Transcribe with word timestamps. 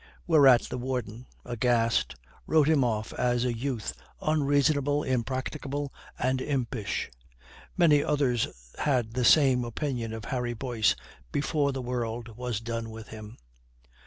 Whereat 0.25 0.61
the 0.63 0.79
Warden, 0.79 1.27
aghast, 1.45 2.15
wrote 2.47 2.67
him 2.67 2.83
off 2.83 3.13
as 3.13 3.45
a 3.45 3.55
youth 3.55 3.93
unreasonable, 4.19 5.03
impracticable, 5.03 5.93
and 6.17 6.41
impish. 6.41 7.11
Many 7.77 8.03
others 8.03 8.47
had 8.79 9.13
the 9.13 9.23
same 9.23 9.63
opinion 9.63 10.11
of 10.11 10.25
Harry 10.25 10.55
Boyce 10.55 10.95
before 11.31 11.71
the 11.71 11.83
world 11.83 12.29
was 12.35 12.59
done 12.61 12.89
with 12.89 13.09
him. 13.09 13.37